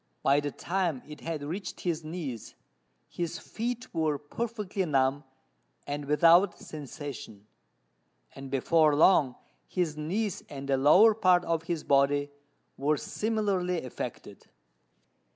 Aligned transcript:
By 0.23 0.39
the 0.39 0.49
time 0.49 1.03
it 1.07 1.21
had 1.21 1.43
reached 1.43 1.81
his 1.81 2.03
knees, 2.03 2.55
his 3.07 3.37
feet 3.37 3.93
were 3.93 4.17
perfectly 4.17 4.83
numb 4.83 5.23
and 5.85 6.05
without 6.05 6.57
sensation; 6.57 7.45
and 8.33 8.49
before 8.49 8.95
long 8.95 9.35
his 9.67 9.95
knees 9.95 10.43
and 10.49 10.67
the 10.67 10.75
lower 10.77 11.13
part 11.13 11.45
of 11.45 11.61
his 11.65 11.83
body 11.83 12.31
were 12.77 12.97
similarly 12.97 13.83
affected. 13.85 14.49